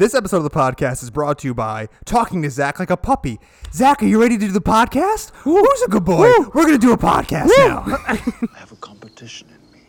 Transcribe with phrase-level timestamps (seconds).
[0.00, 2.96] This episode of the podcast is brought to you by Talking to Zach Like a
[2.96, 3.38] Puppy.
[3.74, 5.30] Zach, are you ready to do the podcast?
[5.42, 6.32] Who's a good boy?
[6.54, 7.84] We're going to do a podcast now.
[8.08, 8.14] I
[8.56, 9.84] have a competition in me.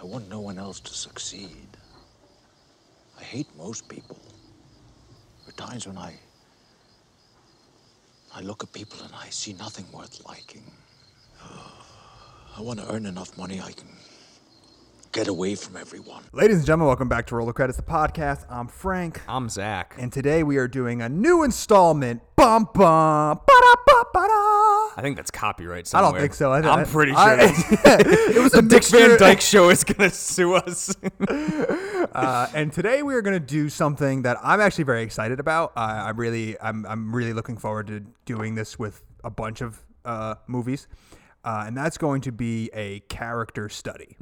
[0.00, 1.76] I want no one else to succeed.
[3.18, 4.16] I hate most people.
[5.44, 6.14] There are times when I.
[8.34, 10.62] I look at people and I see nothing worth liking.
[12.56, 13.88] I want to earn enough money I can
[15.12, 16.22] get away from everyone.
[16.32, 18.44] Ladies and gentlemen, welcome back to Roller Credits, the podcast.
[18.48, 19.20] I'm Frank.
[19.28, 19.94] I'm Zach.
[19.98, 22.22] And today we are doing a new installment.
[22.36, 23.40] Bum bum.
[23.46, 24.30] Ba-da-ba-ba-da.
[24.96, 26.52] I think that's copyright I don't think so.
[26.52, 27.20] I, I'm pretty sure.
[27.20, 27.72] I- that's-
[28.36, 28.84] it was the a Dick.
[28.84, 30.94] Van Dyke Show is gonna sue us.
[32.12, 35.72] Uh, and today we are going to do something that I'm actually very excited about.
[35.76, 39.78] Uh, I'm really, I'm, I'm really looking forward to doing this with a bunch of
[40.04, 40.88] uh, movies,
[41.44, 44.16] uh, and that's going to be a character study.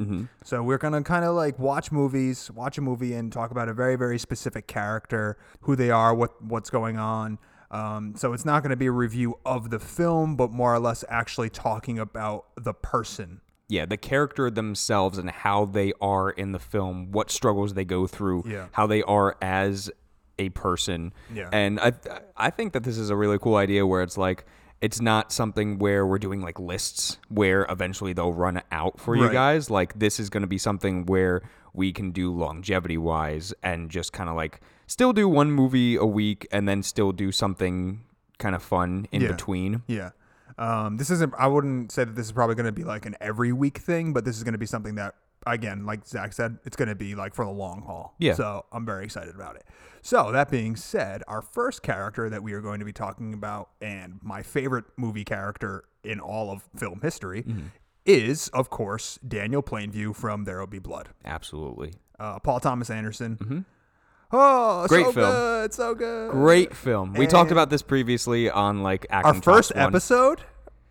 [0.45, 3.69] So we're going to kind of like watch movies, watch a movie, and talk about
[3.69, 7.39] a very, very specific character, who they are, what what's going on.
[7.71, 10.79] Um, so it's not going to be a review of the film, but more or
[10.79, 13.41] less actually talking about the person.
[13.71, 18.07] yeah, the character themselves and how they are in the film, what struggles they go
[18.07, 18.69] through, Yeah.
[18.73, 19.91] how they are as
[20.39, 21.13] a person.
[21.35, 21.51] Yeah.
[21.53, 21.93] And I
[22.37, 24.47] I think that this is a really cool idea where it's like
[24.81, 29.31] it's not something where we're doing like lists where eventually they'll run out for you
[29.31, 29.71] guys.
[29.71, 31.43] Like this is going to be something where
[31.75, 36.05] we can do longevity wise and just kind of like still do one movie a
[36.07, 38.03] week and then still do something
[38.39, 39.29] kind of fun in Yeah.
[39.29, 39.83] between.
[39.87, 40.11] Yeah.
[40.59, 43.17] Um, this isn't, I wouldn't say that this is probably going to be like an
[43.21, 45.15] every week thing, but this is going to be something that,
[45.47, 48.15] again, like Zach said, it's going to be like for the long haul.
[48.19, 48.35] Yeah.
[48.35, 49.65] So I'm very excited about it.
[50.03, 53.71] So that being said, our first character that we are going to be talking about,
[53.81, 57.67] and my favorite movie character in all of film history, Mm-hmm.
[58.07, 61.11] is, of course, Daniel Plainview from There Will Be Blood.
[61.25, 61.93] Absolutely.
[62.19, 63.37] Uh, Paul Thomas Anderson.
[63.41, 64.87] Oh, Mm-hmm.
[64.89, 65.31] Great so film.
[65.33, 66.31] good, so good.
[66.31, 67.15] Great film.
[67.15, 69.87] We talked about this previously on like Our Action first Talks one.
[69.87, 70.41] episode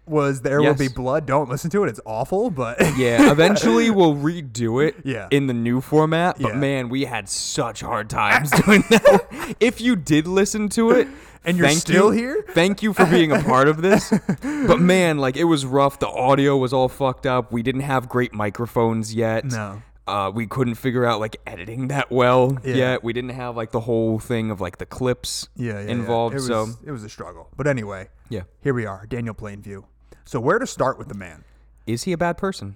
[0.09, 1.25] was There Will Be Blood.
[1.25, 2.49] Don't listen to it; it's awful.
[2.49, 5.27] But Yeah, eventually we'll redo it Yeah.
[5.31, 6.37] in the new format.
[6.39, 6.59] But Yeah.
[6.59, 9.55] man, we had such hard times doing that.
[9.59, 11.07] if you did listen to it,
[11.45, 12.19] And you're thank still you.
[12.19, 12.45] here?
[12.49, 14.11] Thank you for being a part of this.
[14.41, 15.99] but man, like it was rough.
[15.99, 17.51] The audio was all fucked up.
[17.51, 19.45] We didn't have great microphones yet.
[19.45, 19.81] No.
[20.05, 22.75] Uh, we couldn't figure out like editing that well Yeah.
[22.75, 23.03] yet.
[23.03, 25.91] We didn't have like the whole thing of like the clips yeah, yeah, yeah.
[25.91, 26.33] involved.
[26.33, 27.49] It was, so it was a struggle.
[27.57, 29.83] But anyway, yeah, here we are, Daniel Plainview.
[30.27, 31.43] So where to start with the man?
[31.85, 32.75] is he a bad person?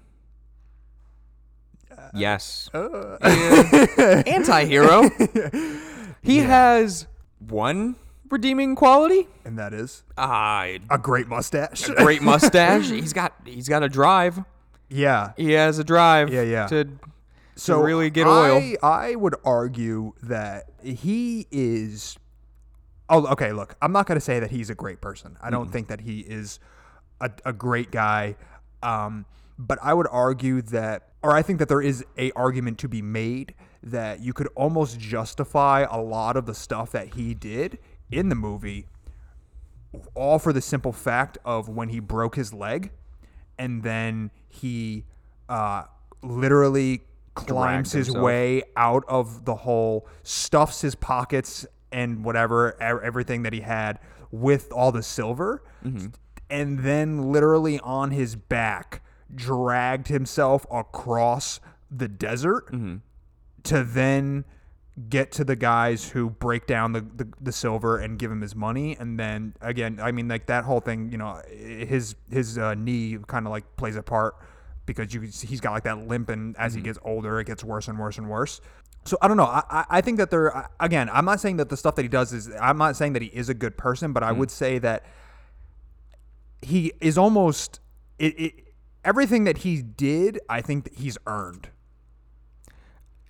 [1.92, 2.70] Uh, yes.
[2.74, 5.10] Anti-hero.
[6.22, 7.08] he has
[7.40, 7.98] one
[8.30, 9.28] redeeming quality.
[9.44, 11.88] And that is Ah, a great mustache.
[11.98, 12.90] great mustache.
[12.90, 14.40] he's got he's got a drive.
[14.90, 15.34] yeah.
[15.36, 16.32] He has a drive.
[16.32, 16.68] Yeah, yeah.
[16.68, 16.88] To
[17.56, 18.62] So to really get oil.
[18.82, 22.16] I, I would argue that he is.
[23.10, 23.52] Oh, okay.
[23.52, 25.36] Look, I'm not going to say that he's a great person.
[25.42, 26.62] I don't think that he is
[27.22, 28.36] a, a great guy.
[28.84, 29.26] Um,
[29.58, 33.02] but I would argue that, or I think that there is a argument to be
[33.02, 37.78] made that you could almost justify a lot of the stuff that he did
[38.12, 38.88] in the movie,
[40.16, 42.92] all for the simple fact of when he broke his leg,
[43.58, 45.06] and then he
[45.50, 45.84] uh,
[46.24, 47.02] literally
[47.34, 48.26] climbs his himself.
[48.26, 54.00] way out of the hole, stuffs his pockets and whatever everything that he had
[54.32, 55.64] with all the silver,
[56.52, 59.02] and then literally on his back
[59.34, 62.98] dragged himself across the desert mm-hmm.
[63.64, 64.46] to then
[65.10, 68.56] get to the guys who break down the, the, the silver and give him his
[68.56, 68.96] money.
[69.00, 73.18] And then again i mean like that whole thing you know his his uh, knee
[73.28, 74.36] kind of like plays a part
[74.86, 76.88] because you he's got like that limp and as he mm-hmm.
[76.88, 78.60] gets older it gets worse and worse and worse.
[79.06, 79.46] So i don't know.
[79.46, 82.10] I i I think that there again i'm not saying that the stuff that he
[82.10, 84.40] does is i'm not saying that he is a good person but i mm-hmm.
[84.40, 85.06] would say that
[86.62, 87.80] he is almost
[88.20, 88.54] it, it
[89.04, 91.70] everything that he did i think that he's earned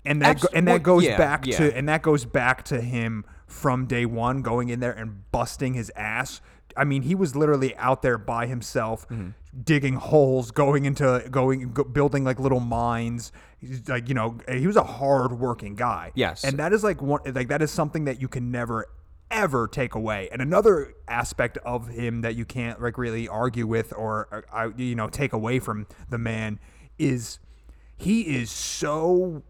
[0.05, 1.57] and that Abs- go, and that goes yeah, back yeah.
[1.57, 5.73] to and that goes back to him from day one going in there and busting
[5.73, 6.41] his ass
[6.77, 9.29] i mean he was literally out there by himself Mm-hmm.
[9.63, 14.65] digging holes going into going go, building like little mines He's like you know he
[14.65, 16.43] was a hard working guy Yes.
[16.43, 18.87] and that is like one like that is something that you can never
[19.31, 23.93] ever take away and another aspect of him that you can't like really argue with
[23.97, 26.59] or uh, you know take away from the man
[26.99, 27.39] is
[27.97, 29.41] he is so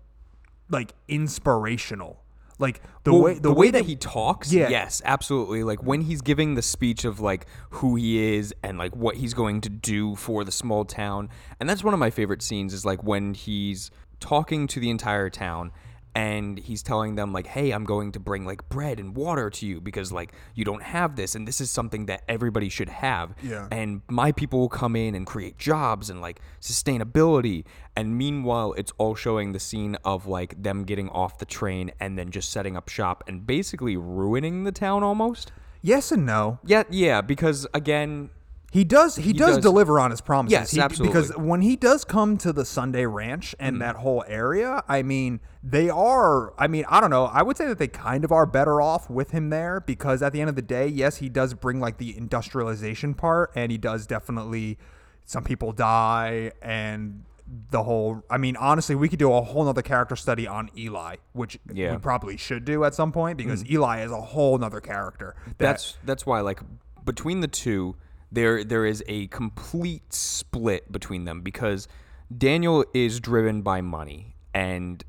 [0.69, 2.21] like inspirational
[2.59, 4.69] like the Well, way the, way, that he talks, Yeah.
[4.69, 5.63] yes, absolutely.
[5.63, 9.33] Like when he's giving the speech of like who he is and like what he's
[9.33, 11.29] going to do for the small town,
[11.59, 13.89] and that's one of my favorite scenes is like when he's
[14.19, 15.71] talking to the entire town
[16.13, 19.65] and he's telling them like hey i'm going to bring like bread and water to
[19.65, 23.33] you because like you don't have this and this is something that everybody should have
[23.41, 23.67] Yeah.
[23.71, 27.63] and my people will come in and create jobs and like sustainability
[27.95, 32.17] and meanwhile it's all showing the scene of like them getting off the train and
[32.17, 35.51] then just setting up shop and basically ruining the town almost
[35.83, 36.59] Yes and no.
[36.65, 38.29] yeah yeah because again
[38.71, 39.17] He does.
[39.17, 40.51] He, does, does- deliver on his promises.
[40.53, 41.13] Yes, He- absolutely.
[41.13, 43.79] Because when he does come to the Sunday Ranch and Mm.
[43.79, 46.53] that whole area, I mean, they are.
[46.57, 47.25] I mean, I don't know.
[47.25, 50.31] I would say that they kind of are better off with him there because at
[50.31, 53.77] the end of the day, yes, he does bring like the industrialization part, and he
[53.77, 54.77] does definitely.
[55.25, 57.23] Some people die, and
[57.71, 58.23] the whole.
[58.29, 61.89] I mean, honestly, we could do a whole nother character study on Eli, which Yeah.
[61.89, 61.91] Mm.
[61.93, 65.35] we probably should do at some point because Eli is a whole nother character.
[65.45, 66.61] that- that's that's why like
[67.05, 67.95] between the two
[68.31, 71.87] there there is a complete split between them because
[72.35, 75.03] Daniel is driven by money and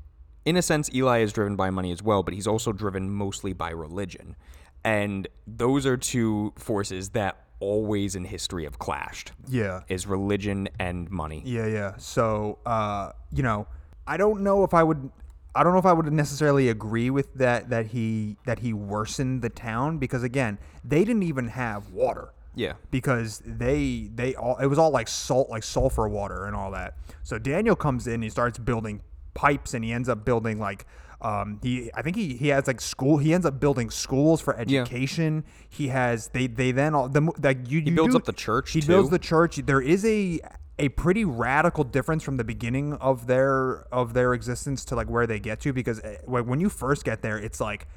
[0.45, 3.53] in a sense Eli is driven by money as well but he's also driven mostly
[3.53, 4.35] by religion
[4.83, 9.81] and those are two forces that always in history have clashed yeah.
[9.87, 11.95] is religion and money Yeah, yeah.
[11.97, 13.67] So, uh, you know,
[14.05, 15.11] I don't know if I would.
[15.55, 17.69] I don't know if I would necessarily agree with that.
[17.69, 22.33] That he that he worsened the town because again, they didn't even have water.
[22.55, 22.73] Yeah.
[22.91, 26.97] Because they they all it was all like salt like sulfur water and all that.
[27.23, 29.01] So Daniel comes in, he starts building
[29.33, 30.85] pipes, and he ends up building like.
[31.21, 33.17] Um, he, I think he, he has like school.
[33.17, 35.45] He ends up building schools for education.
[35.69, 37.79] He has they they then all the like you.
[37.79, 39.55] He builds up the church, He builds the church.
[39.55, 40.41] There is a
[40.79, 45.25] a pretty radical difference from the beginning of their of their existence to like where
[45.25, 47.87] they get to because when when you first get there, it's like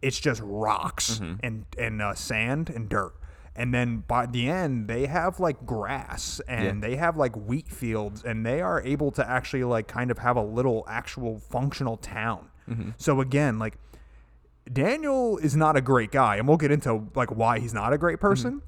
[0.00, 1.34] it's just rocks Mm-hmm.
[1.42, 3.14] and and uh, sand and dirt.
[3.60, 6.88] And then by the end, they have like grass and Yeah.
[6.88, 10.36] they have like wheat fields, and they are able to actually like kind of have
[10.36, 12.48] a little actual functional town.
[12.68, 12.90] Mm-hmm.
[12.96, 13.74] So again, like
[14.72, 17.98] Daniel is not a great guy, and we'll get into like why he's not a
[17.98, 18.62] great person.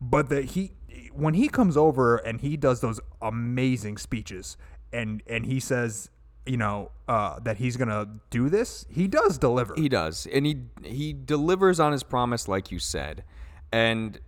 [0.00, 0.72] But that he
[1.12, 4.56] when he comes over and he does those amazing speeches
[4.92, 6.10] and and he says,
[6.46, 9.74] you know, uh, that he's gonna do this, he does deliver.
[9.74, 13.24] He does, and he he delivers on his promise, like you said,
[13.74, 14.18] and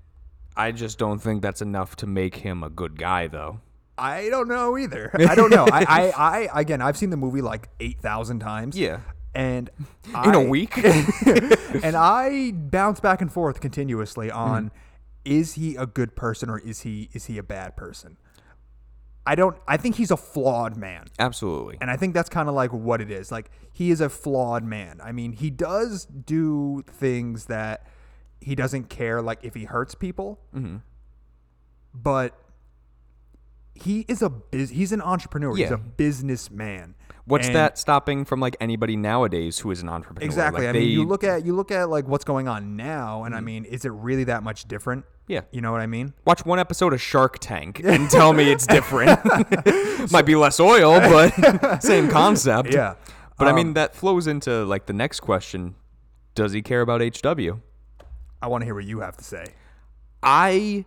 [0.56, 3.60] I just don't think that's enough to make him a good guy, though.
[3.98, 5.10] I don't know either.
[5.14, 5.66] I don't know.
[5.70, 8.76] I, I, I again, I've seen the movie like eight thousand times.
[8.76, 9.00] Yeah.
[9.34, 9.70] and
[10.24, 10.76] In a I- week,
[11.82, 14.38] and I bounce back and forth continuously Mm-hmm.
[14.38, 14.70] on
[15.24, 18.16] is he a good person or is he is he a bad person?
[19.26, 21.06] I don't I think he's a flawed man.
[21.18, 21.78] absolutely.
[21.80, 23.32] And I think that's kind of like what it is.
[23.32, 25.00] Like he is a flawed man.
[25.02, 27.86] I mean, he does do things that
[28.40, 30.38] he doesn't care like if he hurts people.
[30.54, 30.76] Mm-hmm.
[31.94, 32.34] But
[33.74, 35.54] he is a biz- he's an entrepreneur.
[35.54, 35.74] He's Yeah.
[35.74, 36.94] a businessman.
[37.24, 40.24] What's And- that stopping from like anybody nowadays who is an entrepreneur?
[40.24, 40.62] Exactly.
[40.66, 41.08] Like, I mean, you Mm-hmm.
[41.10, 43.90] look at you look at like what's going on now, and I mean, is it
[43.92, 45.04] really that much different?
[45.26, 45.40] Yeah.
[45.50, 46.14] You know what I mean?
[46.24, 49.18] watch one episode of Shark Tank and tell me it's different.
[50.12, 52.72] Might be less oil, but same concept.
[52.72, 52.94] Yeah.
[53.38, 55.74] But I Um, mean, that flows into like the next question:
[56.36, 57.58] Does he care about HW?
[58.42, 59.44] I want to hear what you have to say.
[60.22, 60.84] I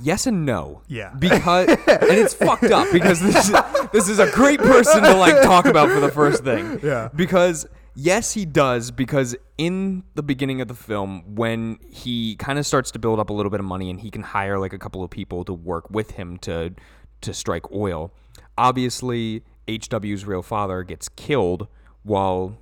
[0.00, 0.82] yes and no.
[0.88, 1.14] Yeah.
[1.18, 3.56] Because and it's fucked up because this is,
[3.92, 6.62] this is a great person to like talk about for the first thing.
[6.82, 7.08] Yeah.
[7.14, 12.66] Because yes, he does because in the beginning of the film when he kind of
[12.66, 14.78] starts to build up a little bit of money and he can hire like a
[14.78, 16.74] couple of people to work with him to
[17.20, 18.12] to strike oil.
[18.58, 21.68] Obviously, HW's real father gets killed
[22.02, 22.58] while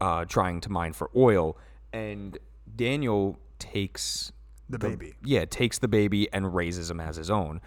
[0.00, 1.56] uh, trying to mine for oil
[1.92, 2.38] and
[2.74, 4.32] Daniel takes
[4.68, 5.14] The baby.
[5.24, 7.60] yeah, takes the baby and raises him as his own.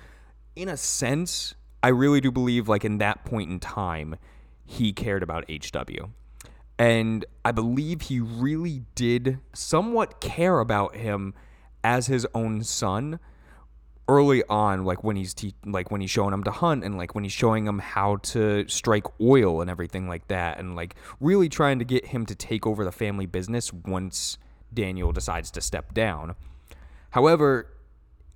[0.56, 4.16] In a sense, I really do believe, like, in that point in time,
[4.66, 6.10] he cared about HW.
[6.78, 11.34] And I believe he really did somewhat care about him
[11.84, 13.20] as his own son
[14.08, 17.16] early on like when he's te- like when he's showing him to hunt and like
[17.16, 21.50] when he's showing him how to strike oil and everything like that and like really
[21.50, 24.38] trying to get him to take over the family business once
[24.76, 26.36] Daniel decides to step down.
[27.12, 27.68] However,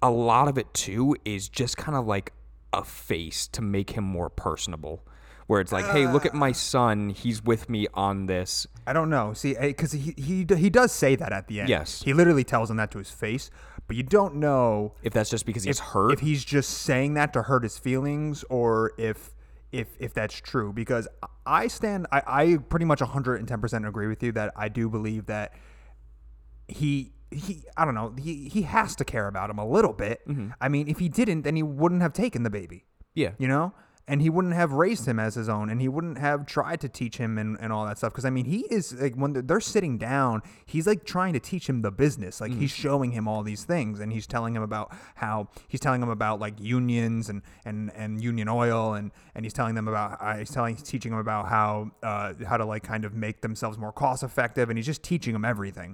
[0.02, 2.34] a lot of it too is just kind of like
[2.74, 5.06] a face to make him more personable.
[5.48, 6.54] Where it's like, hey, look at my ah.
[6.54, 7.10] son.
[7.10, 8.68] He's with me on this.
[8.86, 9.34] I don't know.
[9.34, 11.70] See, eh, because he, he he does say that at the end.
[11.70, 12.04] Yes.
[12.04, 13.50] He literally tells him that to his face,
[13.88, 16.14] but you don't know If that's just because he's if, hurt.
[16.14, 19.32] if he's just saying that to hurt his feelings or if
[19.72, 21.08] if if that's true because
[21.46, 25.54] I stand I, I pretty much 110% agree with you that I do believe that
[26.70, 30.28] he he I don't know he he has to care about him a little bit.
[30.28, 30.50] Mm-hmm.
[30.62, 32.86] I mean if he didn't then he wouldn't have taken the baby.
[33.14, 33.32] yeah.
[33.38, 33.74] You know?
[34.12, 36.90] and he wouldn't have raised him as his own and he wouldn't have tried to
[36.90, 39.44] teach him and, and all that stuff because i mean he is like when they're-
[39.44, 43.28] they're sitting down he's like trying to teach him the business like he's showing him
[43.28, 47.30] all these things and he's telling him about how he's telling him about like unions
[47.30, 50.82] and and and union oil and and he's telling them about uh, he's telling he's
[50.84, 54.72] teaching him about how uh, how to like kind of make themselves more cost effective
[54.72, 55.94] and he's just teaching them everything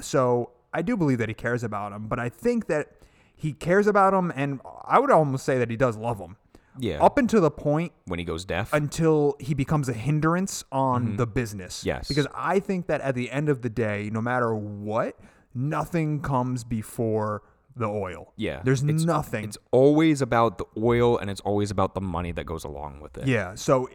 [0.00, 2.92] so i do believe that he cares about him but i think that
[3.36, 6.36] he cares about him and i would almost say that he does love him
[6.78, 7.02] Yeah.
[7.02, 8.72] up until the point when he goes deaf.
[8.72, 11.80] until he becomes a hindrance on the business.
[11.80, 11.88] Mm-hmm.
[11.88, 12.08] Yes.
[12.08, 15.18] Because I think that at the end of the day, no matter what,
[15.54, 17.42] nothing comes before
[17.76, 18.32] the oil.
[18.36, 18.62] yeah.
[18.64, 19.44] There's it's, nothing.
[19.44, 23.18] It's always about the oil and it's always about the money that goes along with
[23.18, 23.26] it.
[23.28, 23.54] yeah.
[23.54, 23.88] So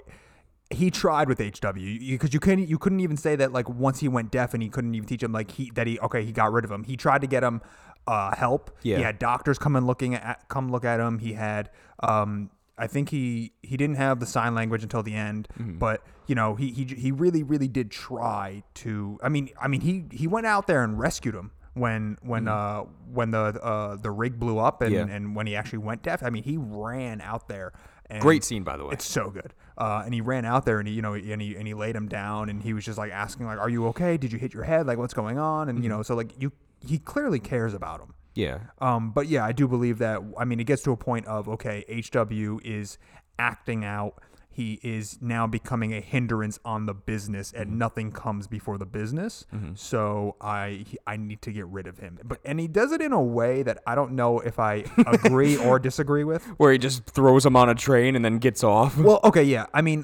[0.70, 1.74] he tried with HW
[2.10, 4.70] because you couldn't you couldn't even say that like once he went deaf and he
[4.70, 6.84] couldn't even teach him like he that he okay he got rid of him.
[6.84, 7.62] He tried to get him
[8.06, 8.72] uh, help.
[8.84, 8.98] Yeah.
[8.98, 11.20] He had doctors come and looking at come look at him.
[11.20, 11.70] He had
[12.02, 15.78] um I think he he didn't have the sign language until the end, Mm-hmm.
[15.80, 19.18] but you know he he he really really did try to.
[19.24, 22.82] I mean I mean he he went out there and rescued him when when uh
[23.12, 25.10] when the uh the rig blew up and Mm-hmm.
[25.10, 25.16] Yeah.
[25.16, 26.22] and when he actually went deaf.
[26.24, 27.72] I mean he ran out there.
[28.10, 28.94] And Great scene, by the way.
[28.94, 29.54] it's so good.
[29.78, 31.96] Uh, and he ran out there and he, you know, and he, and he laid
[31.96, 34.18] him down and he was just like asking like, are you okay?
[34.18, 34.88] Did you hit your head?
[34.88, 35.70] Like what's going on?
[35.70, 35.98] And, you Mm-hmm.
[35.98, 38.14] know, so like you, he clearly cares about him.
[38.34, 38.60] yeah.
[38.80, 40.22] Um, but yeah, I do believe that.
[40.38, 42.98] I mean, it gets to a point of okay, HW is
[43.40, 44.22] acting out.
[44.58, 47.78] He is now becoming a hindrance on the business, and Mm-hmm.
[47.78, 49.46] nothing comes before the business.
[49.76, 52.18] So I I need to get rid of him.
[52.24, 55.58] But and he does it in a way that I don't know if I agree
[55.58, 56.44] or disagree with.
[56.58, 58.98] Where he just throws him on a train and then gets off.
[59.08, 59.68] Well, okay, yeah.
[59.74, 60.02] I mean,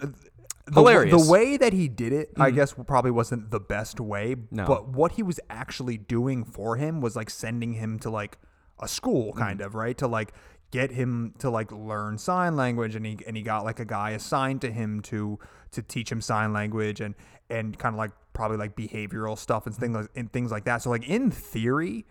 [0.68, 1.14] the, Hilarious.
[1.16, 1.26] Mm-hmm.
[1.26, 4.36] The way that he did it, I guess, probably wasn't the best way.
[4.52, 4.66] No.
[4.66, 8.38] But what he was actually doing for him was like sending him to like
[8.80, 9.40] a school, Mm-hmm.
[9.40, 9.98] kind of, right?
[9.98, 10.32] To like
[10.74, 14.10] get him to like learn sign language, and he and he got like a guy
[14.10, 15.38] assigned to him to
[15.72, 17.14] to teach him sign language and
[17.50, 20.82] and kind of like probably like behavioral stuff and things like, and things like that.
[20.82, 22.06] So like in theory,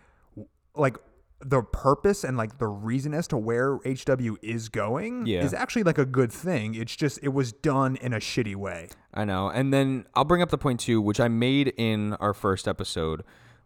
[0.75, 0.95] like
[1.45, 5.43] the purpose and like the reason as to where HW is going Yeah.
[5.43, 6.73] is actually like a good thing.
[6.73, 8.87] It's just it was done in a shitty way.
[9.13, 9.49] I know.
[9.49, 13.23] And then I'll bring up the point too, which I made in our first episode.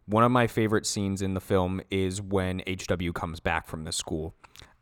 [0.07, 3.91] One of my favorite scenes in the film is when HW comes back from the
[3.91, 4.33] school.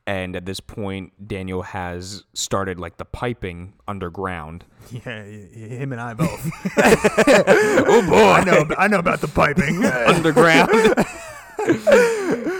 [0.07, 4.65] And at this point, Daniel has started like the piping underground.
[4.91, 6.45] Yeah, him and I both.
[6.77, 9.83] oh boy, I know I know about the piping.
[9.83, 10.69] underground.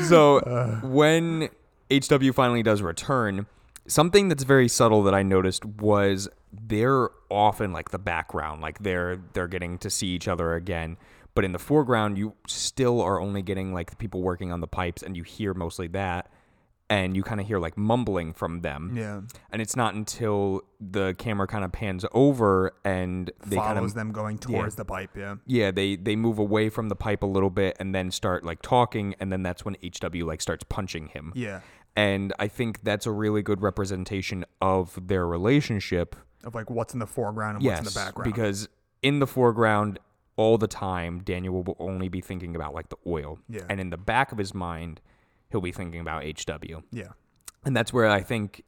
[0.08, 0.80] so uh.
[0.82, 1.50] when
[1.92, 3.46] HW finally does return,
[3.88, 8.80] something that's very subtle that I noticed was they're off in like the background, like
[8.80, 10.98] they're they're getting to see each other again.
[11.36, 14.68] But in the foreground, you still are only getting like the people working on the
[14.68, 16.32] pipes, and you hear mostly that,
[16.90, 18.94] and you kind of hear like mumbling from them.
[18.96, 23.92] yeah, And it's not until the camera kind of pans over and they kind follows
[23.92, 25.12] of them going towards the pipe.
[25.18, 28.44] Yeah, yeah they they move away from the pipe a little bit and then start
[28.46, 31.62] like talking and then that's when hw like starts punching him yeah.
[31.96, 37.00] and i think that's a really good representation of their relationship Of like what's in
[37.00, 38.32] the foreground and yes what's in the background.
[38.34, 38.70] because
[39.02, 39.98] in the foreground
[40.36, 43.62] all the time daniel will only be thinking about like the oil Yeah.
[43.70, 45.02] and in the back of his mind
[45.56, 47.08] he'll be thinking about hw yeah,
[47.64, 48.64] and that's where I think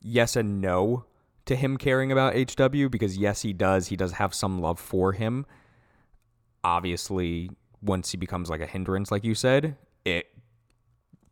[0.00, 1.04] yes and no
[1.46, 3.88] to him caring about HW because yes, he does.
[3.88, 5.44] He does have some love for him.
[6.62, 7.50] Obviously,
[7.80, 10.26] once he becomes like a hindrance, like you said, it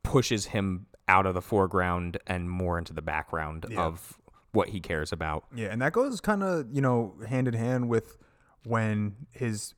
[0.03, 3.83] pushes him out of the foreground and more into the background Yeah.
[3.85, 4.19] of
[4.53, 5.45] what he cares about.
[5.55, 8.17] yeah, and that goes kind of you know hand in hand with
[8.65, 9.75] when his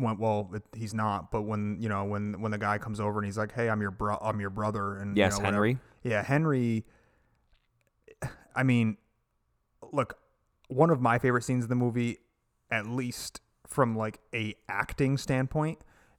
[0.00, 3.18] when, well it, he's not but when you know when when the guy comes over
[3.18, 5.64] and he's like hey i'm your bro i'm your brother and you Yes, know, whatever.
[5.66, 5.78] Henry.
[6.02, 6.84] yeah henry
[8.54, 8.96] i mean
[9.92, 10.18] look
[10.68, 12.18] one of my favorite scenes in the movie
[12.70, 15.78] at least from like a acting standpoint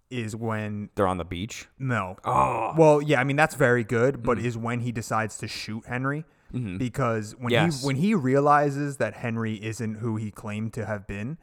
[0.10, 1.68] is when They're on the beach.
[1.80, 4.44] no Oh, well yeah i mean that's very good but mm.
[4.46, 6.78] is when he decides to shoot henry mm-hmm.
[6.78, 7.82] because when Yes.
[7.82, 11.38] he when he realizes that henry isn't who he claimed to have been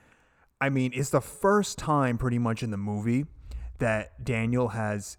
[0.60, 3.26] i mean it's the first time pretty much in the movie
[3.78, 5.16] that daniel has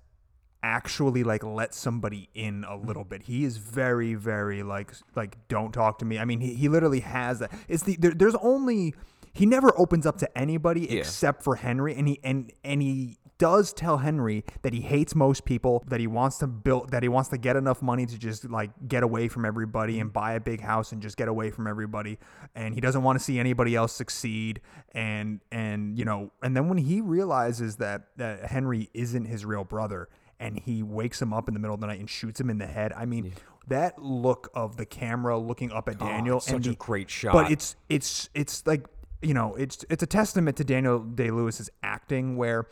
[0.63, 3.24] actually like let somebody in a little bit.
[3.24, 6.19] He is very very like like don't talk to me.
[6.19, 7.51] I mean he, he literally has that.
[7.67, 8.93] It's the there, there's only
[9.34, 13.74] he never opens up to anybody except for henry and he and and he does
[13.74, 17.29] tell henry that he hates most people that he wants to build that he wants
[17.29, 20.62] to get enough money to just like get away from everybody and buy a big
[20.62, 22.19] house and just get away from everybody
[22.53, 24.62] and he doesn't want to see anybody else succeed
[24.93, 29.63] and and you know and then when he realizes that that henry isn't his real
[29.63, 30.08] brother
[30.41, 32.60] and he wakes him up in the middle of the night and shoots him in
[32.60, 32.93] the head.
[32.93, 33.34] I mean,
[33.67, 37.34] that look of the camera looking up at Daniel Oh, such a the- great shot.
[37.34, 38.86] But it's it's it's like
[39.22, 42.67] you know it's it's a testament to Daniel Day Lewis's acting where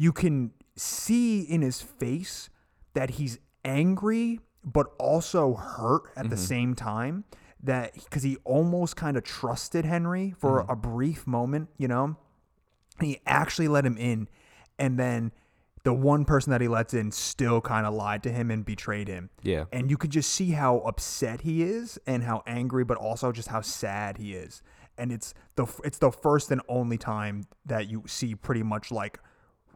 [0.00, 2.48] you can see in his face
[2.94, 6.30] that he's angry but also hurt at Mm-hmm.
[6.30, 7.24] the same time
[7.62, 10.70] that because he almost kind of trusted Henry for Mm-hmm.
[10.70, 12.16] a brief moment, you know,
[13.00, 14.28] he actually let him in
[14.78, 15.32] and then
[15.84, 19.08] the one person that he lets in still kind of lied to him and betrayed
[19.08, 19.30] him.
[19.42, 19.64] Yeah.
[19.72, 23.48] And you could just see how upset he is and how angry but also just
[23.48, 24.62] how sad he is.
[24.96, 29.18] And it's the it's the first and only time that you see pretty much like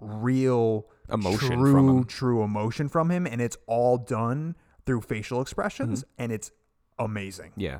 [0.02, 4.56] real Emotion true, true emotion from him and it's all done
[4.86, 6.22] through facial expressions Mm-hmm.
[6.22, 6.50] and it's
[6.98, 7.52] amazing.
[7.56, 7.78] Yeah.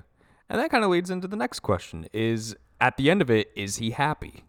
[0.49, 3.51] And that kind of leads into the next question is at the end of it,
[3.57, 4.45] is he happy?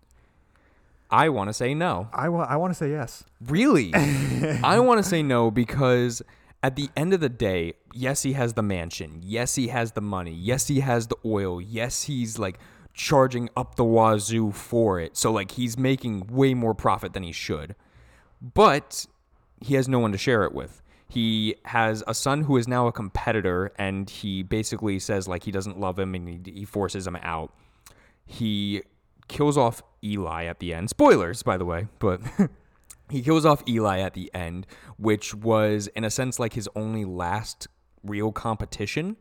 [1.10, 2.10] I want to say no.
[2.12, 3.24] I wa- I want to say yes.
[3.46, 3.94] Really?
[4.64, 6.22] I want to say no because
[6.64, 9.20] at the end of the day, yes, he has the mansion.
[9.22, 10.34] Yes, he has the money.
[10.34, 11.62] Yes, he has the oil.
[11.62, 12.58] Yes, he's like
[12.94, 15.18] charging up the wazoo for it.
[15.18, 17.76] So, like, he's making way more profit than he should.
[18.42, 19.06] But
[19.60, 20.82] he has no one to share it with.
[21.08, 25.52] He has a son who is now a competitor, and he basically says, like, he
[25.52, 27.54] doesn't love him and he, he forces him out.
[28.26, 28.82] He
[29.28, 30.90] kills off Eli at the end.
[30.90, 32.22] Spoilers, by the way, but
[33.10, 34.66] he kills off Eli at the end,
[34.98, 37.68] which was in a sense like his only last
[38.04, 39.18] real competition.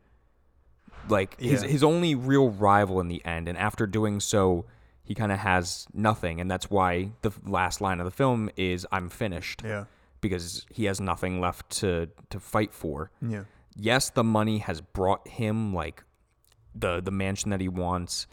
[1.08, 1.68] Like his Yeah.
[1.68, 4.64] his only real rival in the end, and after doing so,
[5.04, 8.86] he kind of has nothing, and that's why the last line of the film is
[8.92, 9.84] "I'm finished." Yeah.
[10.20, 13.42] because he has nothing left to to fight for Yeah.
[13.74, 16.04] yes, the money has brought him like
[16.74, 18.28] the the mansion that he wants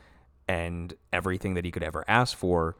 [0.47, 2.77] and everything that he could ever ask for,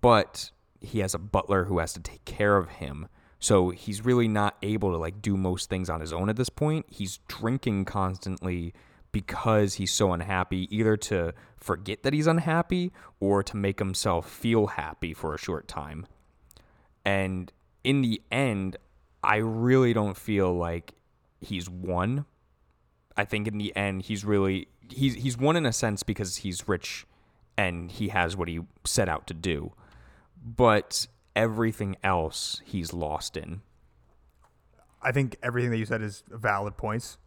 [0.00, 3.08] but he has a butler who has to take care of him.
[3.40, 6.48] So he's really not able to like do most things on his own at this
[6.48, 6.86] point.
[6.88, 8.72] He's drinking constantly
[9.18, 14.68] because he's so unhappy, either to forget that he's unhappy or to make himself feel
[14.68, 16.06] happy for a short time.
[17.04, 18.76] And in the end,
[19.24, 20.92] I really don't feel like
[21.40, 22.26] he's won.
[23.16, 26.68] I think in the end he's really he's he's won in a sense because he's
[26.68, 27.04] rich
[27.56, 29.72] and he has what he set out to do.
[30.40, 33.62] But everything else he's lost in.
[35.02, 37.18] I think everything that you said is valid points,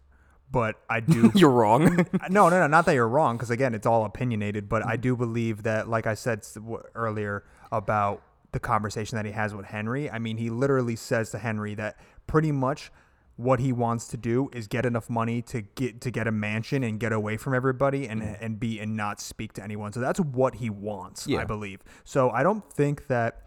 [0.51, 2.05] but I do You're wrong.
[2.29, 4.69] no, no, no, not that you're wrong, because again, it's all opinionated.
[4.69, 5.01] But I mm-hmm.
[5.01, 6.45] do believe that, like I said
[6.95, 10.09] earlier about the conversation that he has with Henry.
[10.09, 12.91] I mean, he literally says to Henry that pretty much
[13.37, 16.83] what he wants to do is get enough money to get to get a mansion
[16.83, 18.37] and get away from everybody and mm.
[18.41, 19.93] and be and not speak to anyone.
[19.93, 21.39] So that's what he wants, Yeah.
[21.39, 21.81] I believe.
[22.03, 23.43] So I don't think that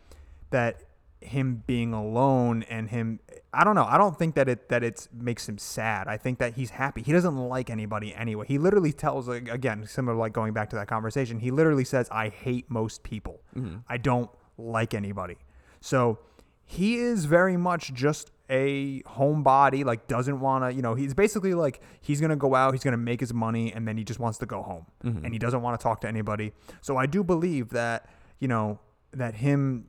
[0.51, 0.83] that
[1.25, 3.21] him being alone and him
[3.55, 3.85] I don't know.
[3.85, 6.09] I don't think that it that it makes him sad.
[6.09, 7.03] I think that he's happy.
[7.03, 8.47] He doesn't like anybody anyway.
[8.47, 11.39] He literally tells like, again, similar like going back to that conversation.
[11.39, 13.41] He literally says, "I hate most people.
[13.57, 13.79] Mm-hmm.
[13.89, 15.37] I don't like anybody."
[15.81, 16.19] So
[16.65, 19.85] he is very much just a homebody.
[19.85, 20.73] Like doesn't want to.
[20.73, 22.75] You know, he's basically like he's gonna go out.
[22.75, 25.25] He's gonna make his money, and then he just wants to go home, mm-hmm.
[25.25, 26.53] and he doesn't want to talk to anybody.
[26.81, 28.09] So I do believe that
[28.41, 28.81] you know
[29.13, 29.87] that him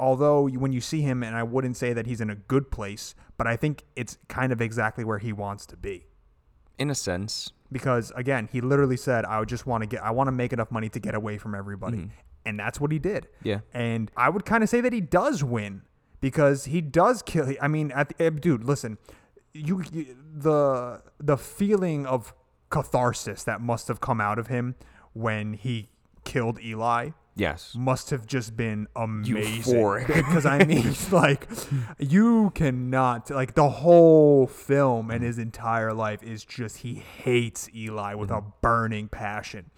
[0.00, 3.14] although when you see him, and I wouldn't say that he's in a good place,
[3.36, 6.06] but I think it's kind of exactly where he wants to be.
[6.78, 7.50] in a sense.
[7.72, 10.52] Because again, he literally said, "I would just want to get, I want to make
[10.52, 11.98] enough money to get away from everybody,"
[12.46, 13.26] and that's what he did.
[13.42, 13.60] Yeah.
[13.74, 15.82] And I would kind of say that he does win
[16.20, 17.52] because he does kill.
[17.60, 18.96] I mean, at the, eh, dude, listen,
[19.52, 22.32] you, you the the feeling of
[22.70, 24.76] catharsis that must have come out of him
[25.12, 25.88] when he
[26.24, 27.74] killed Eli Yes.
[27.76, 29.74] must have just been amazing.
[29.74, 30.06] Euphoric.
[30.28, 31.48] Because I mean, like,
[31.98, 38.14] you cannot like the whole film and his entire life is just he hates Eli
[38.14, 38.50] with a mm-hmm.
[38.60, 39.70] burning passion,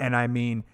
[0.00, 0.64] and I mean,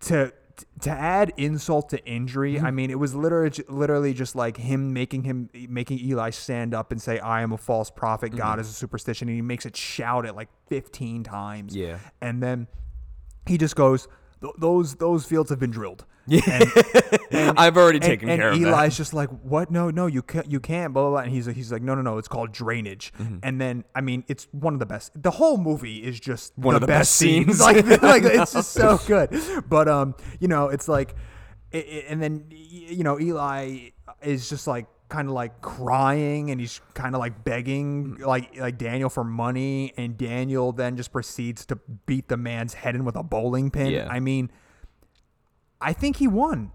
[0.00, 0.32] to
[0.80, 2.74] to add insult to injury, I mm-hmm.
[2.74, 7.00] mean, it was literally literally just like him making him making Eli stand up and
[7.00, 8.30] say, "I am a false prophet.
[8.30, 8.38] Mm-hmm.
[8.38, 11.74] God is a superstition," and he makes it shout it like fifteen times.
[11.76, 11.98] Yeah.
[12.20, 12.66] and then
[13.46, 14.08] he just goes,
[14.40, 16.60] "Th- "Those those fields have been drilled." Yeah,
[17.30, 18.66] and, I've already and- taken and care of that.
[18.68, 19.70] Eli's just like, "What?
[19.70, 20.50] No, no, you can't.
[20.50, 21.10] You can't." Blah blah.
[21.10, 21.20] blah.
[21.20, 22.18] And he's he's like, "No, no, no.
[22.18, 23.38] It's called drainage." Mm-hmm.
[23.44, 25.20] And then I mean, it's one of the best.
[25.22, 27.60] The whole movie is just One of the best scenes.
[27.68, 29.30] like, like it's just so good.
[29.68, 31.14] But um, you know, it's like,
[31.72, 33.90] i i- and then you know, Eli
[34.22, 38.76] is just like kind of like crying and he's kind of like begging like like
[38.78, 43.16] Daniel for money and Daniel then just proceeds to beat the man's head in with
[43.16, 43.92] a bowling pin.
[43.92, 44.08] Yeah.
[44.10, 44.50] I mean,
[45.80, 46.72] I think he won.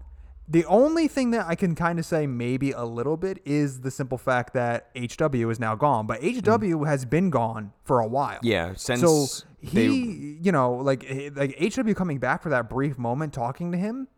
[0.48, 3.90] The only thing that I can kind of say maybe a little bit is the
[3.90, 8.36] simple fact that HW is now gone, but HW has been gone for a while.
[8.38, 8.44] Mm.
[8.44, 9.26] Yeah, since So
[9.62, 11.04] they- he, you know, like
[11.36, 14.08] like HW coming back for that brief moment talking to him,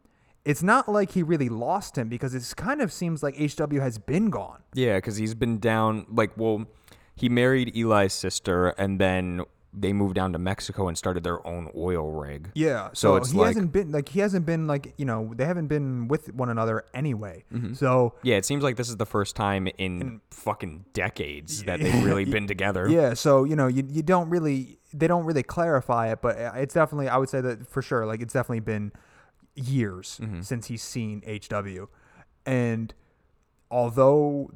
[0.44, 3.98] it's not like he really lost him because it kind of seems like HW has
[3.98, 4.62] been gone.
[4.74, 6.07] Yeah, because he's been down.
[6.11, 6.66] Like, well,
[7.16, 9.42] he married Eli's sister, and then
[9.76, 12.50] they moved down to Mexico and started their own oil rig.
[12.54, 15.33] Yeah, So so, it's he like- hasn't been like he hasn't been like you know
[15.35, 17.42] they haven't been with one another anyway.
[17.52, 17.72] Mm-hmm.
[17.74, 22.04] So Yeah, it seems like this is the first time in fucking decades that they've
[22.04, 22.88] really been together.
[22.88, 26.52] yeah, so you know you you don't really they don't really clarify it, but uh,
[26.54, 28.92] it's definitely I would say that for sure like it's definitely been
[29.54, 30.40] years Mm-hmm.
[30.42, 31.86] since he's seen HW,
[32.46, 32.92] and
[33.70, 34.50] although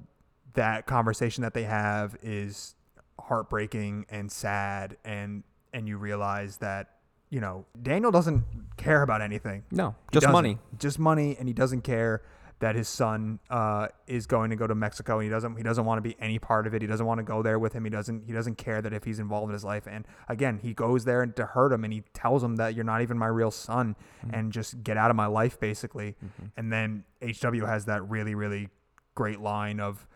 [0.54, 2.74] that conversation that they have is
[3.20, 6.94] heartbreaking and sad and and you realize that
[7.30, 8.44] you know Daniel doesn't
[8.76, 10.58] care about anything No, He just money.
[10.78, 12.22] just money, and he doesn't care
[12.60, 15.18] that his son uh, is going to go to Mexico.
[15.18, 16.82] And he doesn't he doesn't want to be any part of it.
[16.82, 17.84] He doesn't want to go there with him.
[17.84, 19.86] He doesn't he doesn't care that if he's involved in his life.
[19.86, 22.84] And again, he goes there and to hurt him, and he tells him that you're
[22.84, 23.94] not even my real son,
[24.24, 24.34] mm-hmm.
[24.34, 26.16] and just get out of my life, basically.
[26.24, 26.46] Mm-hmm.
[26.56, 28.68] And then HW has that really really
[29.14, 30.06] great line of.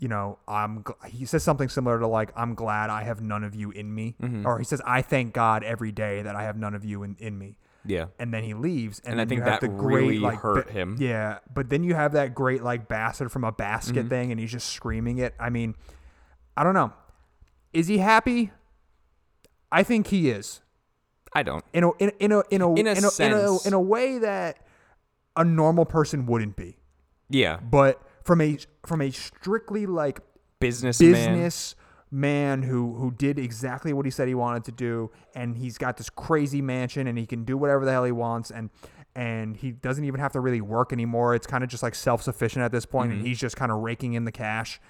[0.00, 0.84] You know, I'm.
[0.84, 3.92] gl- He says something similar to like, "I'm glad I have none of you in
[3.92, 4.46] me," mm-hmm.
[4.46, 7.16] or he says, "I thank God every day that I have none of you in,
[7.18, 8.06] in me." Yeah.
[8.18, 9.00] and then he leaves.
[9.00, 10.96] And, And I think that the great, really like, hurt ba- him.
[10.98, 14.08] Yeah, but then you have that great like bastard from a basket Mm-hmm.
[14.08, 15.34] thing, and he's just screaming it.
[15.40, 15.74] I mean,
[16.56, 16.92] I don't know.
[17.72, 18.50] Is he happy?
[19.70, 20.60] I think he is.
[21.34, 21.64] I don't.
[21.72, 23.72] In a in a in a in a In a in a, in a, in
[23.74, 24.58] a way that
[25.36, 26.78] a normal person wouldn't be.
[27.28, 27.58] Yeah.
[27.60, 30.20] But from a from a strictly like
[30.60, 31.12] Businessman.
[31.12, 35.76] business man who who did exactly what he said he wanted to do and he's
[35.78, 38.70] got this crazy mansion and he can do whatever the hell he wants and
[39.14, 42.62] and he doesn't even have to really work anymore it's kind of just like self-sufficient
[42.64, 43.18] at this point Mm-hmm.
[43.18, 44.80] and he's just kind of raking in the cash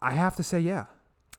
[0.00, 0.86] I- have to say yeah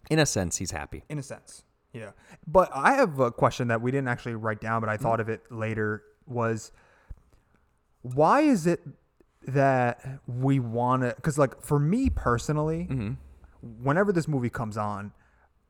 [0.09, 1.03] In a sense, he's happy.
[1.09, 1.63] in a sense
[1.93, 2.11] yeah
[2.45, 4.85] but i have a question that we didn't actually write down Mm-hmm.
[4.87, 6.71] but i thought of it later was
[8.01, 8.81] why is it
[9.47, 13.13] that we want to because like for me personally Mm-hmm.
[13.81, 15.11] Whenever this movie comes on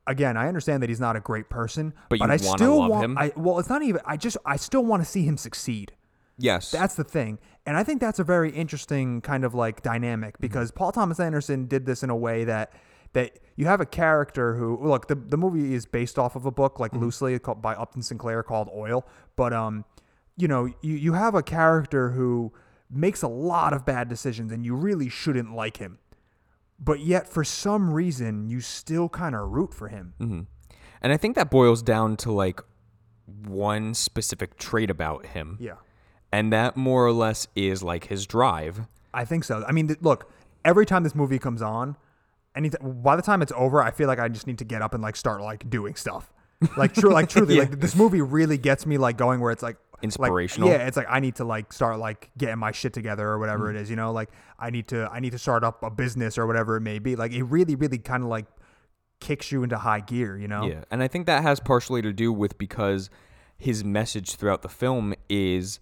[0.08, 3.04] again i understand that he's not a great person But but, you i still want
[3.06, 3.18] him?
[3.18, 5.94] i well it's not even i just i still want to see him succeed
[6.38, 6.70] Yes.
[6.72, 7.40] that's the thing.
[7.66, 11.66] And I think that's a very interesting kind of like dynamic because Paul Thomas Anderson
[11.66, 12.74] did this in a way that
[13.14, 16.52] that you have a character who look the, the movie is based off of a
[16.52, 19.06] book like loosely called by Upton Sinclair called Oil,
[19.38, 19.86] but um
[20.38, 22.52] you know, you, you have a character who
[22.92, 26.00] makes a lot of bad decisions and you really shouldn't like him.
[26.80, 30.14] But yet for some reason you still kind of root for him.
[30.20, 30.42] Mm-hmm.
[31.02, 32.62] and I think that boils down to like
[33.48, 35.58] one specific trait about him.
[35.60, 35.76] Yeah.
[36.32, 38.82] And that more or less is like his drive.
[39.14, 39.64] I think so.
[39.68, 40.30] I mean, th- look,
[40.66, 41.96] every time this movie comes on,
[42.56, 44.94] any by the time it's over, I feel like I just need to get up
[44.94, 46.32] and like start like doing stuff.
[46.78, 47.62] Like true, like truly, Yeah.
[47.62, 50.70] like this movie really gets me like going where it's like like- Inspirational.
[50.70, 53.68] yeah, it's like I need to like start like getting my shit together or whatever
[53.68, 53.76] Mm.
[53.76, 53.90] it is.
[53.90, 56.78] You know, like I need to I need to start up a business or whatever
[56.78, 57.16] it may be.
[57.16, 58.46] Like it really, really kind of like
[59.20, 60.38] kicks you into high gear.
[60.38, 60.66] You know.
[60.66, 63.10] Yeah, and I think that has partially to do with because
[63.58, 65.80] his message throughout the film is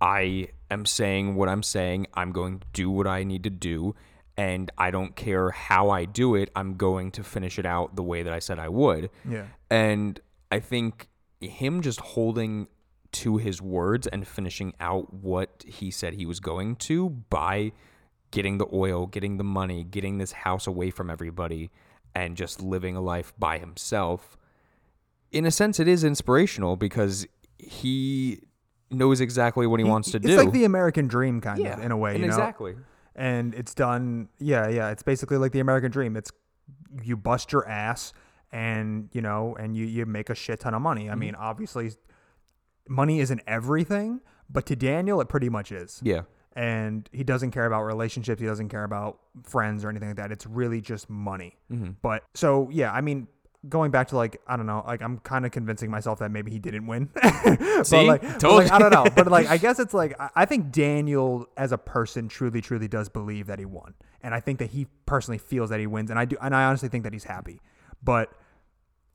[0.00, 3.94] I am saying what I'm saying, I'm going to do what I need to do,
[4.36, 8.02] and I don't care how I do it, I'm going to finish it out the
[8.02, 9.10] way that I said I would.
[9.28, 9.46] Yeah.
[9.68, 10.18] And
[10.50, 11.08] I think
[11.40, 12.68] him just holding
[13.12, 17.72] to his words and finishing out what he said he was going to by
[18.30, 21.70] getting the oil, getting the money, getting this house away from everybody,
[22.14, 24.36] and just living a life by himself.
[25.32, 27.26] In a sense, it is inspirational because
[27.58, 28.40] he
[28.90, 30.32] knows exactly what he, wants to it's do.
[30.32, 32.12] It's like the American dream kind of in a way.
[32.12, 32.34] and you know?
[32.34, 32.76] exactly.
[33.14, 36.32] and it's done yeah yeah it's basically like the american dream it's
[37.02, 38.12] you bust your ass
[38.52, 41.20] and you know and you you make a shit ton of money i mm-hmm.
[41.20, 41.92] mean obviously
[42.90, 46.00] money isn't everything but to daniel it pretty much is.
[46.02, 46.22] Yeah.
[46.56, 48.40] and he doesn't care about relationships.
[48.40, 50.32] He doesn't care about friends or anything like that.
[50.32, 51.56] It's really just money.
[51.72, 51.92] Mm-hmm.
[52.02, 53.28] But so yeah i mean
[53.68, 56.50] going back to like i don't know like i'm kind of convincing myself that maybe
[56.50, 57.08] he didn't win.
[57.84, 57.96] See?
[57.96, 59.06] but like, but, like, i don't know.
[59.14, 63.08] But like i guess it's like i think daniel as a person truly truly does
[63.08, 63.94] believe that he won.
[64.22, 66.10] And i think that he personally feels that he wins.
[66.10, 67.60] And i do and i honestly think that he's happy.
[68.02, 68.32] But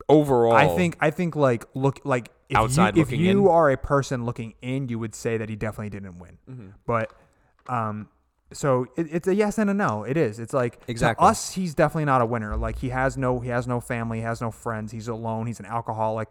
[0.08, 3.48] Overall, I think I think like look like if Outside you, if you in?
[3.48, 6.38] are a person looking in, you would say that he definitely didn't win.
[6.48, 6.68] Mm-hmm.
[6.86, 7.12] But
[7.68, 8.08] um,
[8.52, 10.04] so it, it's a yes and a no.
[10.04, 10.38] It is.
[10.38, 11.26] It's like Exactly.
[11.26, 12.56] us, he's definitely not a winner.
[12.56, 14.92] Like he has no he has no family, he has no friends.
[14.92, 15.48] He's alone.
[15.48, 16.30] He's an alcoholic.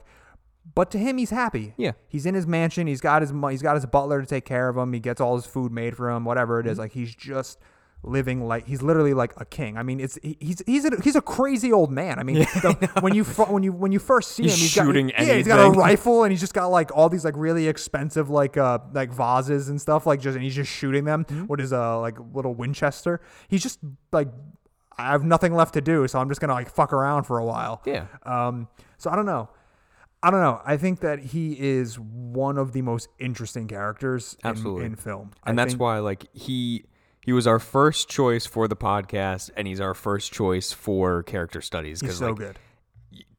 [0.74, 1.74] But to him, he's happy.
[1.78, 1.92] Yeah.
[2.08, 2.88] he's in his mansion.
[2.88, 4.94] He's got his he's got his butler to take care of him.
[4.94, 6.24] He gets all his food made for him.
[6.24, 6.70] Whatever Mm-hmm.
[6.70, 7.60] it is, like he's just
[8.08, 9.78] living like he's literally like a king.
[9.78, 12.20] I mean, it's he's he's a, he's a crazy old man.
[12.20, 15.08] I mean, the- when you when you when you first see He's him, he's shooting
[15.08, 17.68] got yeah, he's got a rifle and he's just got like all these like really
[17.68, 21.48] expensive like uh like vases and stuff like just and he's just shooting them Mm-hmm.
[21.48, 23.22] with his uh like little Winchester.
[23.48, 23.80] He's just
[24.12, 24.28] like
[24.98, 27.46] I have nothing left to do, so I'm just gonna like fuck around for a
[27.46, 27.82] while.
[27.86, 28.06] Yeah.
[28.24, 28.68] Um.
[28.98, 29.50] So I don't know.
[30.24, 30.62] I don't know.
[30.66, 34.86] I think that he is one of the most interesting characters in, Absolutely.
[34.86, 36.86] in film, and I that's think- why like he
[37.26, 41.62] he was our first choice for the podcast and he's our first choice for character
[41.62, 42.60] studies he's so like, good.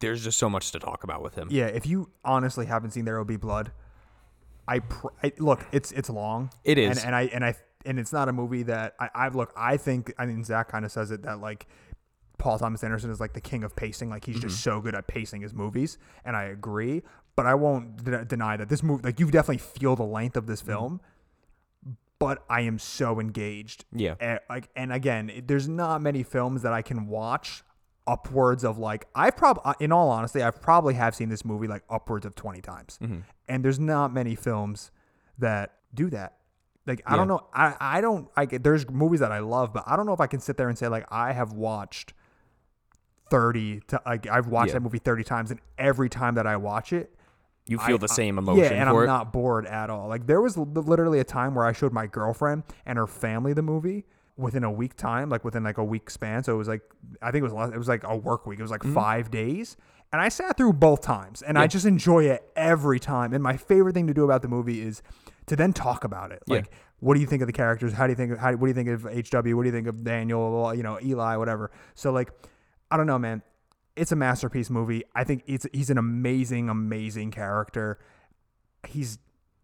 [0.01, 1.66] there's just so much to talk about with him Yeah.
[1.66, 3.70] If you honestly haven't seen There Will Be Blood,
[4.68, 5.64] I, pr- I look.
[5.70, 6.51] It's it's long.
[6.64, 6.99] It is.
[6.99, 9.53] and, and I and I and it's not a movie that I, I look.
[9.57, 11.66] I think I mean Zach kind of says it that like
[12.38, 14.11] Paul Thomas Anderson is like the king of pacing.
[14.11, 14.49] Like he's Mm-hmm.
[14.49, 17.03] just so good at pacing his movies, and I agree.
[17.37, 20.46] But I won't de- deny that this movie, like you definitely feel the length of
[20.49, 20.72] this Mm-hmm.
[22.18, 23.85] But I am so engaged.
[23.92, 24.14] Yeah.
[24.20, 27.62] And, like, and again, it- there's not many films that I can watch
[28.07, 31.83] upwards of like I've probably, in all honesty, I've probably have seen this movie like
[31.90, 32.98] upwards of twenty times.
[33.02, 33.18] Mm-hmm.
[33.48, 34.90] And there's not many films
[35.38, 36.38] that do that.
[36.87, 39.96] Like I don't know, I I don't get there's movies that I love, but I
[39.96, 42.14] don't know if I can sit there and say like I have watched
[43.31, 44.74] 30 to like I've watched Yeah.
[44.74, 47.12] that movie 30 times and every time that I watch it
[47.68, 50.09] you feel I- the same emotion yeah, and I'm it not bored at all.
[50.09, 53.62] Like there was literally a time where I showed my girlfriend and her family the
[53.62, 54.05] movie
[54.37, 56.44] within a week time, like within like a week span.
[56.44, 56.83] So it was like
[57.22, 58.59] I think it was it was like a work week.
[58.59, 58.88] It was Mm-hmm.
[58.88, 59.76] like five days,
[60.12, 63.33] and I sat through both times, and I just enjoy it every time.
[63.33, 65.02] And my favorite thing to do about the movie is
[65.46, 66.42] to then talk about it.
[66.46, 66.57] Yeah.
[66.57, 67.92] Like, what do you think of the characters?
[67.94, 68.33] How do you think?
[68.33, 69.57] Of, how what do you think of HW?
[69.57, 70.72] What do you think of Daniel?
[70.74, 71.70] You know, Eli, whatever.
[71.94, 72.31] So like,
[72.90, 73.42] I don't know, man.
[73.97, 75.03] It's a masterpiece movie.
[75.15, 77.99] I think it's he's an amazing, amazing character
[78.87, 79.19] he's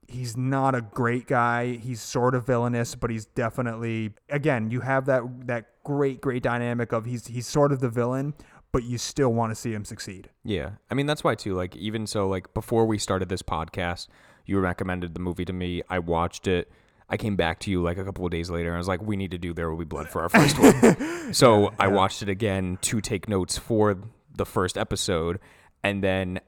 [0.09, 1.75] he's not a great guy.
[1.77, 6.93] He's sort of villainous, but he's definitely again, you have that that great great dynamic
[6.93, 8.35] of he's he's sort of the villain,
[8.73, 10.31] but you still want to see him succeed.
[10.45, 10.73] Yeah.
[10.91, 11.55] I mean, that's why, too.
[11.55, 14.09] Like, even so, like, before we started this podcast,
[14.47, 15.83] you recommended the movie to me.
[15.89, 16.71] I watched it.
[17.09, 19.03] I came back to you like a couple of days later and I was like,
[19.03, 21.33] we need to do There Will Be Blood for our first one.
[21.35, 23.99] so I watched it again to take notes for
[24.35, 25.39] the first episode.
[25.83, 26.41] And then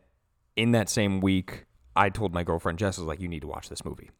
[0.57, 1.64] in that same week,
[1.97, 4.11] I told my girlfriend Jess, I was like, you need to watch this movie.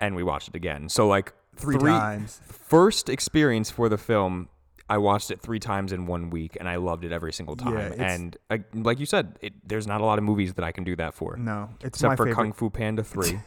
[0.00, 0.88] And we watched it again.
[0.88, 2.40] So, like, Three times.
[2.46, 4.48] First experience for the film,
[4.88, 7.74] I watched it three times in one week, and I loved it every single time.
[7.74, 10.72] Yeah, and uh, like you said, it, there's not a lot of movies that I
[10.72, 12.34] can do that for, No, it's my except for favorite.
[12.34, 13.38] Kung Fu Panda three.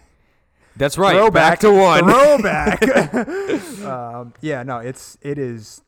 [0.77, 1.15] That's right.
[1.15, 2.03] Throwback Back to one.
[2.03, 2.81] Throwback.
[3.85, 5.81] um, yeah, no, it's it is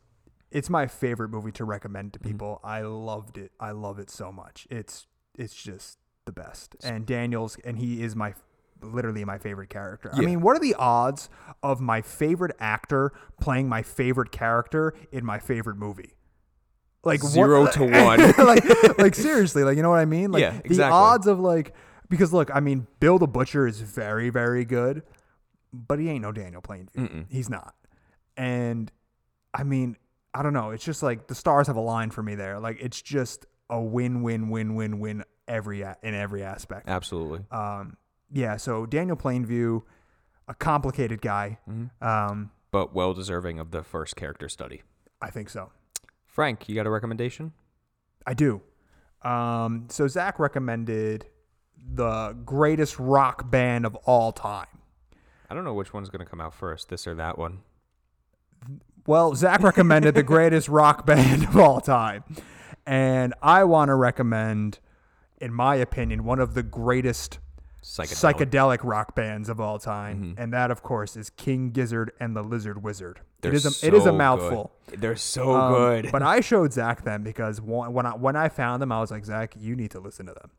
[0.52, 2.24] it's my favorite movie to recommend Mm-hmm.
[2.24, 2.60] to people.
[2.64, 3.52] I loved it.
[3.60, 4.68] I love it so much.
[4.70, 5.08] It's
[5.38, 6.76] it's just the best.
[6.84, 8.34] And Daniels and he is my
[8.82, 10.10] literally my favorite character.
[10.14, 11.30] I mean, what are the odds
[11.64, 16.14] of my favorite actor playing my favorite character in my favorite movie?
[17.04, 18.20] Like what- Zero to one.
[18.46, 20.32] like, like seriously, like you know what I mean?
[20.32, 21.74] Like Yeah, the odds of like
[22.10, 25.04] because look, I mean, Bill the Butcher is very, very good,
[25.74, 27.26] but he ain't no Daniel Plainview.
[27.30, 27.76] He's not.
[28.38, 28.92] And
[29.54, 29.98] I mean,
[30.38, 30.70] I don't know.
[30.70, 32.60] It's just like the stars have aligned for me there.
[32.60, 36.88] Like it's just a win, win, win, win, win every in every aspect.
[36.88, 37.40] Absolutely.
[37.50, 37.98] Um,
[38.32, 38.58] yeah.
[38.58, 39.82] So Daniel Plainview,
[40.48, 41.58] a complicated guy.
[41.68, 42.08] Mm-hmm.
[42.08, 44.84] Um, but well deserving of the first character study.
[45.22, 45.72] I think so.
[46.28, 47.54] Frank, you got a recommendation?
[48.28, 48.62] I do.
[49.24, 51.26] Um, so Zach recommended
[51.94, 54.68] the greatest rock band of all time.
[55.50, 57.62] I don't know which one's going to come out first, this or that one.
[59.08, 62.24] Well, Zach recommended the greatest rock band of all time.
[62.86, 64.80] And I want to recommend,
[65.42, 67.40] in my opinion, one of the greatest
[67.84, 68.50] Psychedelic.
[68.50, 70.36] psychedelic rock bands of all time.
[70.38, 73.22] And that, of course, is King Gizzard and the Lizard Wizard.
[73.42, 74.18] They're it is a, it is so a good.
[74.18, 74.72] mouthful.
[74.88, 76.12] They're so Um, good.
[76.12, 79.24] But I showed Zach them because when I when I found them, I was like,
[79.24, 80.52] Zach, you need to listen to them.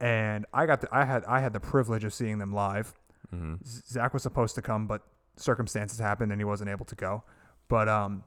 [0.00, 2.94] And I got the, I had I had the privilege of seeing them live.
[3.34, 3.54] Mm-hmm.
[3.64, 5.02] Zach was supposed to come, but
[5.36, 7.22] circumstances happened and he wasn't able to go.
[7.70, 8.24] But um,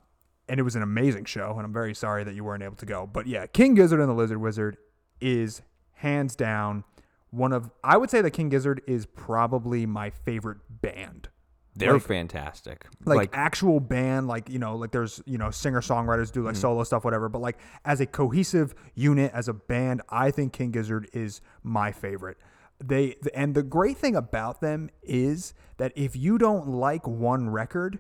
[0.50, 2.86] and it was an amazing show, and I'm very sorry that you weren't able to
[2.88, 3.06] go.
[3.06, 4.78] But yeah, King Gizzard and the Lizard Wizard
[5.22, 5.62] is
[5.94, 6.84] hands down
[7.30, 11.30] one of I would say that King Gizzard is probably my favorite band
[11.76, 12.86] They're like- fantastic.
[13.06, 16.84] like, actual band like you know like there's you know singer songwriters do like solo
[16.84, 21.10] stuff whatever but like as a cohesive unit as a band i think king gizzard
[21.14, 22.38] is my favorite
[22.84, 28.00] they and the great thing about them is that if you don't like one record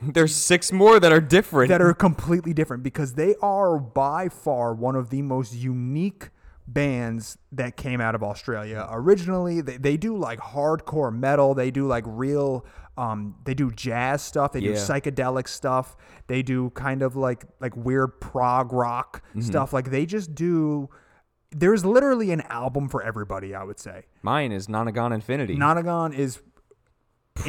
[0.00, 1.68] there's six more that are different.
[1.70, 6.30] that are completely different because they are by far one of the most unique
[6.66, 9.60] bands that came out of Australia originally.
[9.60, 11.54] They, they do like hardcore metal.
[11.54, 12.64] They do like real.
[12.96, 14.52] Um, they do jazz stuff.
[14.52, 15.96] They do psychedelic stuff.
[16.26, 19.40] They do kind of like like weird prog rock Mm-hmm.
[19.42, 19.72] stuff.
[19.72, 20.90] Like they just do.
[21.50, 23.54] There's literally an album for everybody.
[23.54, 24.04] I would say.
[24.22, 25.56] Mine is Nonagon Infinity.
[25.56, 26.40] Nonagon is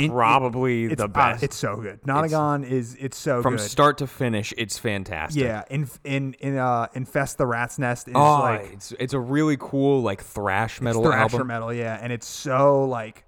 [0.09, 1.43] Probably it's, the uh, best.
[1.43, 2.01] it's so good.
[2.03, 3.61] Nonagon is it's so From good.
[3.69, 5.41] start to finish, it's fantastic.
[5.43, 9.19] yeah, in in in uh infest the rat's nest is Oh, like it's it's a
[9.19, 11.47] really cool like thrash metal thrasher album.
[11.47, 13.25] metal, yeah, and it's so like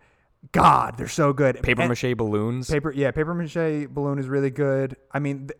[0.51, 1.61] God, they're so good.
[1.61, 2.69] Paper And- mache balloons.
[2.69, 4.95] paper, yeah, paper mache balloon is really good.
[5.11, 5.59] I mean, th-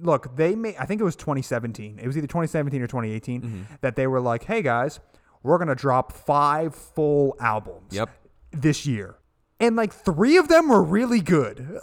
[0.00, 0.76] look, they made.
[0.78, 1.98] I think it was 2017.
[2.00, 3.62] It was either 2017 or 2018 Mm-hmm.
[3.82, 4.98] that they were like, "Hey guys,
[5.42, 8.10] we're gonna drop five full albums." Yep.
[8.52, 9.16] This year,
[9.58, 11.56] and like three of them were really good.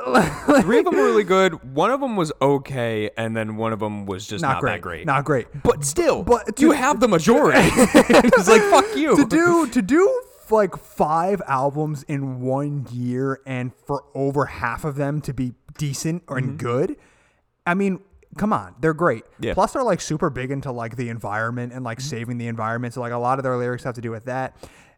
[0.62, 1.74] Three of them were really good.
[1.74, 4.72] One of them was okay, and then one of them was just not, not, great.
[4.74, 5.06] that great.
[5.08, 5.48] Not great.
[5.64, 7.60] but still, But you have the majority.
[7.64, 9.16] it's like fuck you.
[9.16, 14.96] to do to do like five albums in one year and for over half of
[14.96, 16.58] them to be decent or and mm-hmm.
[16.58, 16.96] good
[17.66, 18.00] i mean
[18.38, 19.54] come on they're great Yeah.
[19.54, 22.08] plus they're like super big into like the environment and like mm-hmm.
[22.08, 24.56] saving the environment so like a lot of their lyrics have to do with that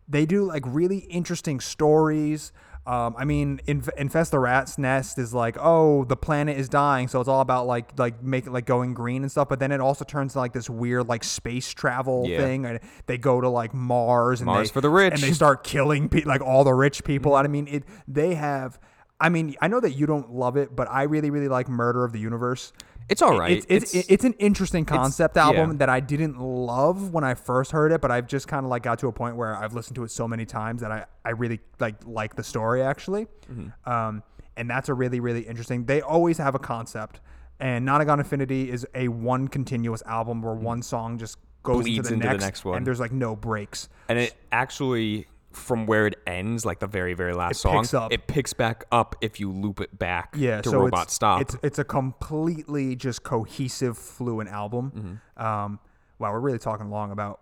[0.07, 2.51] they do like really interesting stories
[2.87, 7.07] um, I mean, Inf- infest the rat's nest is like, oh, the planet is dying,
[7.07, 9.49] so it's all about like like making like going green and stuff.
[9.49, 12.37] But then it also turns to like this weird like space travel Yeah.
[12.37, 15.13] thing, and they go to like Mars and Mars they, for the rich.
[15.15, 17.33] and they start killing pe- like all the rich people.
[17.33, 18.79] I mean, it they have.
[19.19, 22.03] I mean, I know that you don't love it, but I really, really like Murder
[22.03, 22.71] of the Universe.
[23.09, 23.51] It's all right.
[23.67, 25.77] It's it's, it's, an interesting concept album yeah.
[25.77, 28.83] that I didn't love when I first heard it, but I've just kind of like
[28.83, 31.31] got to a point where I've listened to it so many times that I, I
[31.31, 33.27] really like like the story actually.
[33.51, 33.89] Mm-hmm.
[33.89, 34.23] Um,
[34.57, 35.85] and that's a really really interesting.
[35.85, 37.21] They always have a concept,
[37.59, 41.81] and Nonagon Infinity is a one continuous album where one song just goes Mm-hmm.
[41.83, 42.77] Bleeds into, the, into the next, next one.
[42.77, 43.89] and there's like no breaks.
[44.07, 48.11] and it actually from where it ends, like the very very last song, picks up.
[48.11, 51.41] it picks back up if you loop it back yeah, to so Robot it's, Stop.
[51.41, 55.19] It's it's a completely just cohesive, fluent album.
[55.37, 55.45] Mm-hmm.
[55.45, 55.79] Um,
[56.19, 57.41] wow, we're really talking long about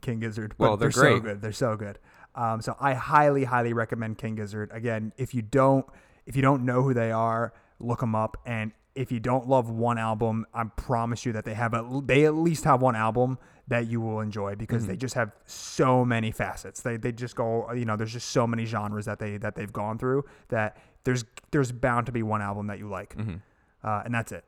[0.00, 0.54] King Gizzard.
[0.56, 1.22] But Well, they're so great.
[1.22, 1.42] good.
[1.42, 1.98] They're so good.
[2.34, 4.70] Um, so I highly, highly recommend King Gizzard.
[4.72, 5.86] Again, if you don't
[6.26, 8.36] if you don't know who they are, look them up.
[8.46, 12.24] And if you don't love one album, I promise you that they have a they
[12.26, 14.90] at least have one album that you will enjoy because Mm-hmm.
[14.90, 16.80] they just have so many facets.
[16.82, 19.72] They they just go you know there's just so many genres that they that they've
[19.72, 23.36] gone through that there's there's bound to be one album that you like, Mm-hmm.
[23.84, 24.44] uh, and that's it.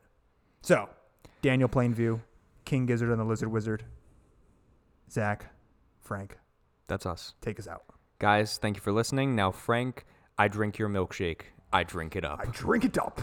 [0.62, 0.88] So
[1.40, 2.20] Daniel Plainview,
[2.64, 3.85] King Gizzard and the Lizard Wizard,
[5.11, 5.46] Zach,
[6.00, 6.38] Frank,
[6.88, 7.35] That's us.
[7.40, 7.83] take us out.
[8.18, 9.35] Guys, thank you for listening.
[9.35, 10.05] Now, Frank,
[10.38, 11.42] I drink your milkshake.
[11.72, 12.40] I drink it up.
[12.40, 13.22] I drink it up.